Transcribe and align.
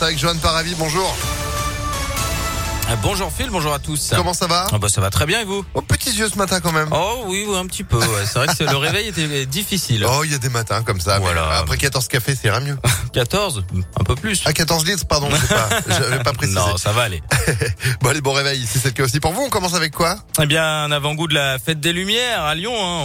avec 0.00 0.18
Johan 0.18 0.36
Paravi. 0.40 0.74
Bonjour. 0.78 1.33
Ah, 2.86 2.96
Bonjour 3.02 3.32
Phil, 3.32 3.48
bonjour 3.50 3.72
à 3.72 3.78
tous. 3.78 4.10
Comment 4.14 4.34
ça 4.34 4.46
va 4.46 4.66
Ah 4.72 4.78
bah 4.78 4.88
ça 4.88 5.00
va 5.00 5.08
très 5.10 5.24
bien 5.26 5.40
et 5.40 5.44
vous 5.44 5.64
Aux 5.74 5.80
petits 5.80 6.10
yeux 6.16 6.28
ce 6.28 6.36
matin 6.36 6.60
quand 6.60 6.70
même. 6.72 6.88
Oh 6.92 7.24
oui, 7.26 7.44
oui, 7.48 7.56
un 7.56 7.66
petit 7.66 7.82
peu. 7.82 7.96
ouais. 7.98 8.04
C'est 8.26 8.34
vrai 8.38 8.46
que 8.46 8.54
c'est- 8.54 8.70
le 8.70 8.76
réveil 8.76 9.08
était 9.08 9.46
difficile. 9.46 10.06
Oh, 10.08 10.20
il 10.24 10.30
y 10.32 10.34
a 10.34 10.38
des 10.38 10.48
matins 10.50 10.82
comme 10.82 11.00
ça. 11.00 11.18
mais. 11.18 11.26
Après 11.58 11.76
14 11.78 12.08
cafés, 12.08 12.34
ça 12.34 12.48
ira 12.48 12.60
mieux. 12.60 12.76
14, 13.14 13.64
un 13.98 14.04
peu 14.04 14.14
plus. 14.16 14.42
À 14.46 14.52
14 14.52 14.84
litres, 14.86 15.06
pardon, 15.06 15.28
je 15.30 15.36
sais 15.36 15.54
pas. 15.54 15.68
J'avais 15.88 16.22
pas 16.22 16.32
précisé. 16.34 16.58
Non, 16.58 16.76
ça 16.76 16.92
va 16.92 17.02
aller. 17.02 17.22
Bon, 18.00 18.10
allez, 18.10 18.20
bon 18.20 18.32
réveil. 18.32 18.66
Si 18.66 18.78
c'est 18.78 18.88
le 18.88 18.94
cas 18.94 19.04
aussi 19.04 19.18
pour 19.20 19.32
vous, 19.32 19.42
on 19.42 19.48
commence 19.50 19.74
avec 19.74 19.92
quoi 19.94 20.16
Eh 20.42 20.46
bien, 20.46 20.62
un 20.84 20.92
avant-goût 20.92 21.26
de 21.26 21.34
la 21.34 21.58
fête 21.58 21.80
des 21.80 21.92
Lumières 21.92 22.42
à 22.42 22.54
Lyon. 22.54 22.74
hein. 22.76 23.00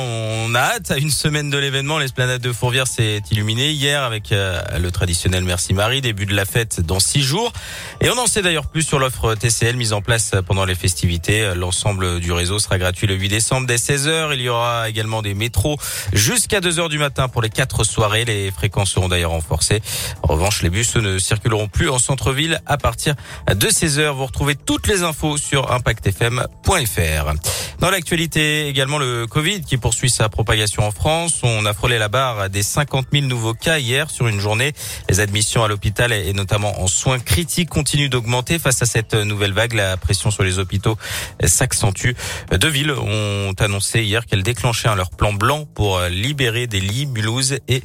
On 0.48 0.56
a 0.56 0.60
hâte 0.60 0.92
à 0.92 0.98
une 0.98 1.12
semaine 1.12 1.50
de 1.50 1.58
l'événement. 1.58 1.98
L'esplanade 2.00 2.42
de 2.42 2.52
Fourvière 2.52 2.88
s'est 2.88 3.22
illuminée 3.32 3.72
hier 3.72 4.04
avec 4.04 4.32
euh, 4.32 4.62
le 4.78 4.92
traditionnel 4.92 5.44
Merci 5.46 5.74
Marie. 5.74 6.02
Début 6.02 6.26
de 6.26 6.36
la 6.36 6.44
fête 6.46 6.82
dans 6.82 7.00
six 7.00 7.22
jours. 7.22 7.54
Et 8.02 8.10
on 8.10 8.18
en 8.18 8.28
sait 8.28 8.42
d'ailleurs 8.42 8.68
plus 8.68 8.82
sur 8.84 9.00
l'offre 9.00 9.36
Mise 9.76 9.94
en 9.94 10.02
place 10.02 10.32
pendant 10.46 10.66
les 10.66 10.76
festivités. 10.76 11.54
L'ensemble 11.56 12.20
du 12.20 12.32
réseau 12.32 12.60
sera 12.60 12.78
gratuit 12.78 13.08
le 13.08 13.16
8 13.16 13.30
décembre 13.30 13.68
dès 13.68 13.76
16h. 13.76 14.34
Il 14.34 14.42
y 14.42 14.50
aura 14.50 14.90
également 14.90 15.22
des 15.22 15.34
métros 15.34 15.78
jusqu'à 16.12 16.60
2h 16.60 16.90
du 16.90 16.98
matin 16.98 17.28
pour 17.28 17.42
les 17.42 17.50
quatre 17.50 17.84
soirées. 17.84 18.26
Les 18.26 18.52
fréquences 18.52 18.92
seront 18.92 19.10
d'ailleurs 19.10 19.32
renforcées. 19.32 19.82
En 20.24 20.34
revanche, 20.34 20.62
les 20.64 20.70
bus 20.70 20.96
ne 20.96 21.20
circuleront 21.20 21.68
plus 21.68 21.90
en 21.90 22.00
centre-ville 22.00 22.62
à 22.66 22.78
partir 22.78 23.16
de 23.48 23.68
16h. 23.68 24.10
Vous 24.10 24.26
retrouvez 24.26 24.56
toutes 24.56 24.88
les 24.88 25.04
infos 25.04 25.38
sur 25.38 25.72
impactfm.fr. 25.72 27.34
Dans 27.80 27.90
l'actualité, 27.90 28.68
également 28.68 28.98
le 28.98 29.28
Covid 29.28 29.62
qui 29.62 29.78
poursuit 29.78 30.10
sa 30.10 30.30
propagation 30.30 30.84
en 30.84 30.92
France. 30.92 31.42
On 31.44 31.66
a 31.66 31.74
frôlé 31.74 31.98
la 31.98 32.10
barre 32.10 32.50
des 32.50 32.64
50 32.64 33.08
000 33.12 33.26
nouveaux 33.28 33.54
cas 33.54 33.80
hier 33.80 34.10
sur 34.10 34.28
une 34.28 34.40
journée. 34.40 34.74
Les 35.10 35.20
admissions 35.20 35.64
à 35.64 35.68
l'hôpital 35.68 36.12
et 36.12 36.34
notamment 36.34 36.82
en 36.82 36.88
soins 36.88 37.20
critiques 37.20 37.70
continuent 37.70 38.10
d'augmenter. 38.10 38.60
Face 38.60 38.82
à 38.82 38.86
cette 38.86 39.14
nouvelle 39.14 39.54
vague, 39.54 39.59
la 39.74 39.98
pression 39.98 40.32
sur 40.32 40.44
les 40.44 40.60
hôpitaux 40.60 40.98
s'accentue. 41.44 42.12
Deux 42.52 42.70
villes 42.70 42.92
ont 42.92 43.54
annoncé 43.60 44.04
hier 44.04 44.26
qu'elles 44.26 44.44
déclenchaient 44.44 44.94
leur 44.96 45.10
plan 45.12 45.34
blanc 45.34 45.66
pour 45.66 46.02
libérer 46.10 46.68
des 46.68 46.80
lits, 46.80 47.06
Mulhouse 47.06 47.58
et 47.68 47.84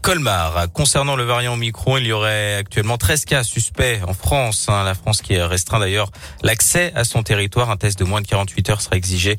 Colmar. 0.00 0.66
Concernant 0.72 1.16
le 1.16 1.24
variant 1.24 1.54
Omicron, 1.54 1.98
il 1.98 2.06
y 2.06 2.12
aurait 2.12 2.54
actuellement 2.54 2.96
13 2.98 3.24
cas 3.24 3.42
suspects 3.42 4.00
en 4.06 4.14
France. 4.14 4.66
hein. 4.68 4.84
La 4.84 4.94
France 4.94 5.22
qui 5.22 5.36
restreint 5.36 5.80
d'ailleurs 5.80 6.10
l'accès 6.42 6.92
à 6.94 7.04
son 7.04 7.22
territoire. 7.22 7.70
Un 7.70 7.76
test 7.76 7.98
de 7.98 8.04
moins 8.04 8.20
de 8.20 8.26
48 8.26 8.70
heures 8.70 8.80
sera 8.80 8.96
exigé 8.96 9.36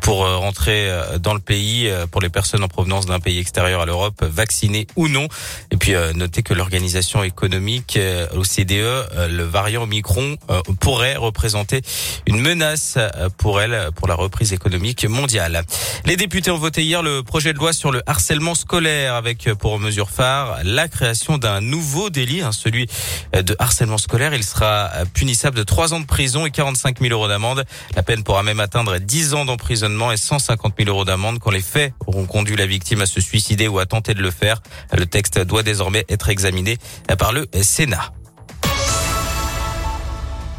pour 0.00 0.26
rentrer 0.26 0.90
dans 1.20 1.34
le 1.34 1.40
pays 1.40 1.90
pour 2.10 2.20
les 2.20 2.28
personnes 2.28 2.64
en 2.64 2.68
provenance 2.68 3.06
d'un 3.06 3.20
pays 3.20 3.38
extérieur 3.38 3.80
à 3.80 3.86
l'Europe, 3.86 4.24
vaccinées 4.24 4.86
ou 4.96 5.08
non. 5.08 5.28
Et 5.70 5.76
puis 5.76 5.94
euh, 5.94 6.12
notez 6.12 6.42
que 6.42 6.54
l'organisation 6.54 7.22
économique 7.22 7.96
euh, 7.96 8.26
OCDE, 8.34 8.72
euh, 8.72 9.28
le 9.28 9.44
variant 9.44 9.82
Omicron 9.82 10.36
pourrait 10.80 11.16
représenter 11.26 11.82
une 12.26 12.40
menace 12.40 12.94
euh, 12.96 13.28
pour 13.36 13.60
elle, 13.60 13.90
pour 13.94 14.08
la 14.08 14.14
reprise 14.14 14.52
économique 14.52 15.04
mondiale. 15.04 15.62
Les 16.04 16.16
députés 16.16 16.50
ont 16.50 16.58
voté 16.58 16.82
hier 16.82 17.02
le 17.02 17.22
projet 17.22 17.52
de 17.52 17.58
loi 17.58 17.72
sur 17.72 17.90
le 17.90 18.02
harcèlement 18.06 18.54
scolaire 18.54 19.14
avec 19.14 19.46
euh, 19.46 19.54
pour 19.54 19.78
mesure 19.78 20.10
phare 20.10 20.58
la 20.64 20.88
création 20.88 21.38
d'un 21.38 21.60
nouveau 21.60 22.10
délit, 22.10 22.42
hein, 22.42 22.52
celui 22.52 22.88
euh, 23.34 23.42
de 23.42 23.56
harcèlement 23.58 23.98
scolaire. 23.98 24.34
Il 24.34 24.44
sera 24.44 24.90
punissable 25.12 25.56
de 25.56 25.62
3 25.62 25.94
ans 25.94 26.00
de 26.00 26.06
prison 26.06 26.46
et 26.46 26.50
45 26.50 27.00
000 27.00 27.12
euros 27.12 27.28
d'amende. 27.28 27.64
La 27.94 28.02
peine 28.02 28.22
pourra 28.22 28.42
même 28.42 28.60
atteindre 28.60 28.98
10 28.98 29.34
ans 29.34 29.44
d'emprisonnement 29.44 30.12
et 30.12 30.16
150 30.16 30.74
000 30.78 30.90
euros 30.90 31.04
d'amende 31.04 31.38
quand 31.38 31.50
les 31.50 31.60
faits 31.60 31.92
auront 32.06 32.26
conduit 32.26 32.56
la 32.56 32.66
victime 32.66 33.00
à 33.02 33.06
se 33.06 33.20
suicider 33.20 33.68
ou 33.68 33.78
à 33.78 33.86
tenter 33.86 34.14
de 34.14 34.22
le 34.22 34.30
faire. 34.30 34.62
Le 34.92 35.06
texte 35.06 35.38
doit 35.40 35.62
désormais 35.62 36.04
être 36.08 36.28
examiné 36.28 36.78
par 37.18 37.32
le 37.32 37.46
Sénat. 37.62 38.15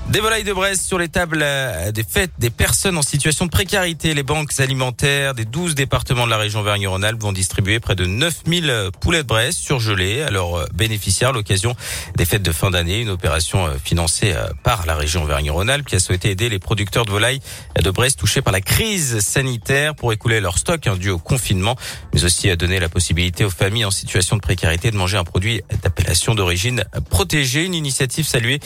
Des 0.09 0.21
volailles 0.21 0.45
de 0.45 0.53
Brest 0.53 0.83
sur 0.83 0.97
les 0.97 1.09
tables 1.09 1.41
euh, 1.41 1.91
des 1.91 2.05
fêtes 2.05 2.31
des 2.39 2.49
personnes 2.49 2.97
en 2.97 3.01
situation 3.01 3.45
de 3.45 3.51
précarité. 3.51 4.13
Les 4.13 4.23
banques 4.23 4.57
alimentaires 4.59 5.33
des 5.33 5.43
12 5.43 5.75
départements 5.75 6.23
de 6.23 6.29
la 6.29 6.37
région 6.37 6.63
Vergne-Rhône-Alpes 6.63 7.21
vont 7.21 7.33
distribuer 7.33 7.81
près 7.81 7.95
de 7.95 8.05
9000 8.05 8.91
poulets 9.01 9.23
de 9.23 9.27
Brest 9.27 9.59
surgelés 9.59 10.21
à 10.21 10.29
leurs 10.29 10.59
euh, 10.59 10.65
bénéficiaires 10.73 11.33
l'occasion 11.33 11.75
des 12.15 12.23
fêtes 12.23 12.41
de 12.41 12.53
fin 12.53 12.71
d'année. 12.71 13.01
Une 13.01 13.09
opération 13.09 13.67
euh, 13.67 13.71
financée 13.83 14.31
euh, 14.31 14.47
par 14.63 14.85
la 14.85 14.95
région 14.95 15.25
Vergne-Rhône-Alpes 15.25 15.85
qui 15.85 15.95
a 15.95 15.99
souhaité 15.99 16.29
aider 16.29 16.47
les 16.47 16.59
producteurs 16.59 17.03
de 17.03 17.11
volailles 17.11 17.41
de 17.77 17.91
Brest 17.91 18.17
touchés 18.17 18.41
par 18.41 18.53
la 18.53 18.61
crise 18.61 19.19
sanitaire 19.19 19.93
pour 19.93 20.13
écouler 20.13 20.39
leur 20.39 20.57
stock 20.57 20.87
hein, 20.87 20.95
dû 20.95 21.09
au 21.09 21.19
confinement, 21.19 21.75
mais 22.13 22.23
aussi 22.23 22.49
à 22.49 22.55
donner 22.55 22.79
la 22.79 22.87
possibilité 22.87 23.43
aux 23.43 23.49
familles 23.49 23.85
en 23.85 23.91
situation 23.91 24.37
de 24.37 24.41
précarité 24.41 24.89
de 24.89 24.95
manger 24.95 25.17
un 25.17 25.25
produit 25.25 25.63
d'appellation 25.83 26.33
d'origine 26.33 26.85
protégée. 27.09 27.65
Une 27.65 27.75
initiative 27.75 28.25
saluée 28.25 28.61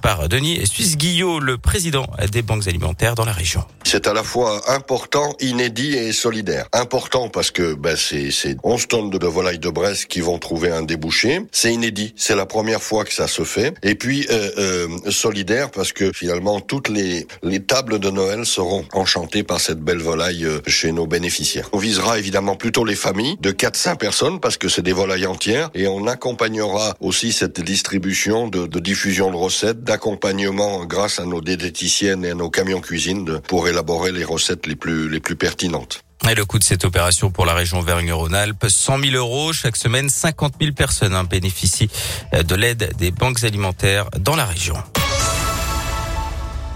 par 0.00 0.28
Denis 0.28 0.60
Guillot, 0.84 1.40
le 1.40 1.56
président 1.56 2.06
des 2.30 2.42
banques 2.42 2.68
alimentaires 2.68 3.14
dans 3.14 3.24
la 3.24 3.32
région. 3.32 3.64
C'est 3.84 4.06
à 4.06 4.12
la 4.12 4.22
fois 4.22 4.70
important, 4.70 5.34
inédit 5.40 5.94
et 5.94 6.12
solidaire. 6.12 6.66
Important 6.72 7.28
parce 7.28 7.50
que 7.50 7.74
ben, 7.74 7.96
c'est 7.96 8.30
c'est 8.30 8.56
11 8.62 8.88
tonnes 8.88 9.10
de 9.10 9.26
volailles 9.26 9.58
de 9.58 9.70
Brest 9.70 10.06
qui 10.06 10.20
vont 10.20 10.38
trouver 10.38 10.70
un 10.70 10.82
débouché. 10.82 11.40
C'est 11.52 11.72
inédit, 11.72 12.12
c'est 12.16 12.36
la 12.36 12.46
première 12.46 12.82
fois 12.82 13.04
que 13.04 13.12
ça 13.12 13.28
se 13.28 13.44
fait. 13.44 13.74
Et 13.82 13.94
puis 13.94 14.26
euh, 14.30 14.50
euh, 14.58 14.88
solidaire 15.10 15.70
parce 15.70 15.92
que 15.92 16.12
finalement 16.12 16.60
toutes 16.60 16.88
les, 16.88 17.26
les 17.42 17.60
tables 17.60 17.98
de 17.98 18.10
Noël 18.10 18.44
seront 18.44 18.84
enchantées 18.92 19.42
par 19.42 19.60
cette 19.60 19.80
belle 19.80 20.02
volaille 20.02 20.44
euh, 20.44 20.60
chez 20.66 20.92
nos 20.92 21.06
bénéficiaires. 21.06 21.68
On 21.72 21.78
visera 21.78 22.18
évidemment 22.18 22.56
plutôt 22.56 22.84
les 22.84 22.96
familles 22.96 23.36
de 23.40 23.52
4-5 23.52 23.96
personnes 23.96 24.40
parce 24.40 24.56
que 24.56 24.68
c'est 24.68 24.82
des 24.82 24.92
volailles 24.92 25.26
entières 25.26 25.70
et 25.74 25.86
on 25.86 26.06
accompagnera 26.06 26.96
aussi 27.00 27.32
cette 27.32 27.60
distribution 27.60 28.48
de, 28.48 28.66
de 28.66 28.80
diffusion 28.80 29.30
de 29.30 29.36
recettes, 29.36 29.82
d'accompagnement 29.84 30.73
grâce 30.82 31.20
à 31.20 31.24
nos 31.24 31.40
diététiciennes 31.40 32.24
et 32.24 32.30
à 32.30 32.34
nos 32.34 32.50
camions 32.50 32.80
cuisine 32.80 33.40
pour 33.46 33.68
élaborer 33.68 34.12
les 34.12 34.24
recettes 34.24 34.66
les 34.66 34.76
plus, 34.76 35.08
les 35.08 35.20
plus 35.20 35.36
pertinentes. 35.36 36.00
Et 36.28 36.34
le 36.34 36.44
coût 36.44 36.58
de 36.58 36.64
cette 36.64 36.84
opération 36.84 37.30
pour 37.30 37.44
la 37.44 37.54
région 37.54 37.82
Vergne-Rhône-Alpes, 37.82 38.66
100 38.66 38.98
000 38.98 39.16
euros. 39.16 39.52
Chaque 39.52 39.76
semaine, 39.76 40.08
50 40.08 40.54
000 40.60 40.72
personnes 40.72 41.14
hein, 41.14 41.24
bénéficient 41.24 41.90
euh, 42.32 42.42
de 42.42 42.54
l'aide 42.54 42.94
des 42.96 43.10
banques 43.10 43.44
alimentaires 43.44 44.08
dans 44.18 44.36
la 44.36 44.46
région. 44.46 44.74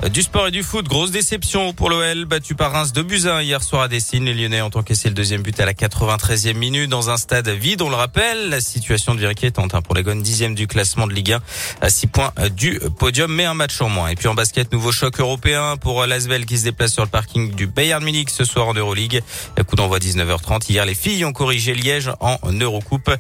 Euh, 0.04 0.08
Du 0.08 0.22
sport 0.22 0.48
et 0.48 0.50
du 0.50 0.62
foot, 0.62 0.86
grosse 0.86 1.10
déception 1.10 1.72
pour 1.72 1.90
l'OL, 1.90 2.24
battu 2.24 2.54
par 2.54 2.72
Reims 2.72 2.92
de 2.92 3.02
Buzyn 3.02 3.42
hier 3.42 3.62
soir 3.62 3.82
à 3.82 3.88
Dessine. 3.88 4.24
Les 4.24 4.34
Lyonnais 4.34 4.62
ont 4.62 4.70
encaissé 4.74 5.08
le 5.08 5.14
deuxième 5.14 5.42
but 5.42 5.58
à 5.60 5.66
la 5.66 5.72
93e 5.72 6.54
minute 6.54 6.88
dans 6.88 7.10
un 7.10 7.16
stade 7.16 7.48
vide, 7.48 7.82
on 7.82 7.90
le 7.90 7.96
rappelle. 7.96 8.48
La 8.48 8.60
situation 8.60 9.14
devient 9.14 9.26
inquiétante 9.26 9.74
hein, 9.74 9.82
pour 9.82 9.94
les 9.94 10.02
Gones, 10.02 10.22
dixième 10.22 10.54
du 10.54 10.66
classement 10.66 11.06
de 11.06 11.12
Ligue 11.12 11.32
1, 11.32 11.40
à 11.80 11.90
6 11.90 12.06
points 12.08 12.32
euh, 12.38 12.48
du 12.48 12.80
podium, 12.98 13.32
mais 13.32 13.44
un 13.44 13.54
match 13.54 13.80
en 13.80 13.88
moins. 13.88 14.08
Et 14.08 14.14
puis 14.14 14.28
en 14.28 14.34
basket, 14.34 14.72
nouveau 14.72 14.92
choc 14.92 15.18
européen 15.20 15.76
pour 15.76 16.02
euh, 16.02 16.06
l'Asvel 16.06 16.46
qui 16.46 16.58
se 16.58 16.64
déplace 16.64 16.92
sur 16.92 17.02
le 17.02 17.10
parking 17.10 17.54
du 17.54 17.66
Bayern 17.66 18.02
Munich 18.02 18.30
ce 18.30 18.44
soir 18.44 18.68
en 18.68 18.74
Euroleague. 18.74 19.22
Coup 19.66 19.76
d'envoi 19.76 19.98
19h30. 19.98 20.70
Hier, 20.70 20.84
les 20.84 20.94
filles 20.94 21.24
ont 21.24 21.32
corrigé 21.32 21.74
Liège 21.74 22.10
en 22.20 22.38
Eurocoupe 22.52 23.10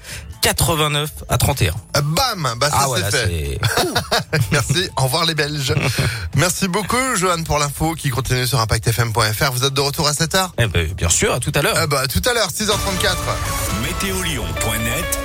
89 0.42 1.10
à 1.28 1.38
31. 1.38 1.72
Euh, 1.96 2.00
Bam 2.02 2.54
Bah 2.58 2.68
ça 2.70 2.76
Ah 2.78 2.80
c'est 2.82 2.86
voilà, 2.88 3.10
fait. 3.10 3.58
Merci, 4.52 4.90
au 4.96 5.02
revoir 5.04 5.24
les 5.24 5.34
Belges. 5.34 5.74
Merci 6.36 6.68
beaucoup 6.68 6.96
Johan 7.16 7.42
pour 7.44 7.58
l'info 7.58 7.94
qui 7.94 8.10
continue 8.10 8.46
sur 8.46 8.60
impactfm.fr. 8.60 9.52
Vous 9.52 9.64
êtes 9.64 9.74
de 9.74 9.80
retour 9.80 10.06
à 10.08 10.12
7h 10.12 10.50
Eh 10.58 10.66
ben, 10.66 10.92
bien 10.94 11.08
sûr, 11.08 11.32
à 11.32 11.40
tout 11.40 11.52
à 11.54 11.62
l'heure. 11.62 11.74
Ah 11.76 11.86
bah 11.86 12.06
tout 12.06 12.22
à 12.28 12.32
l'heure, 12.34 12.48
6h34. 12.50 13.16
Météolion.net 13.82 15.16